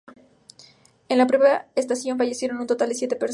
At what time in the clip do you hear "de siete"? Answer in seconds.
2.89-3.15